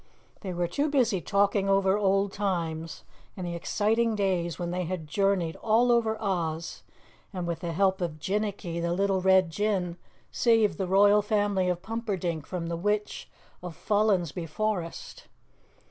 They 0.39 0.51
were 0.51 0.65
too 0.67 0.89
busy 0.89 1.21
talking 1.21 1.69
over 1.69 1.95
old 1.95 2.33
times 2.33 3.03
and 3.37 3.45
the 3.45 3.53
exciting 3.53 4.15
days 4.15 4.57
when 4.57 4.71
they 4.71 4.85
had 4.85 5.05
journeyed 5.05 5.55
all 5.57 5.91
over 5.91 6.17
Oz, 6.19 6.81
and 7.31 7.45
with 7.45 7.59
the 7.59 7.71
help 7.71 8.01
of 8.01 8.17
Jinnicky, 8.19 8.81
the 8.81 8.93
little 8.93 9.21
Red 9.21 9.51
Jinn, 9.51 9.97
saved 10.31 10.79
the 10.79 10.87
Royal 10.87 11.21
Family 11.21 11.69
of 11.69 11.83
Pumperdink 11.83 12.47
from 12.47 12.65
the 12.65 12.77
Witch 12.77 13.29
of 13.61 13.75
Follensby 13.75 14.47
Forest. 14.47 15.27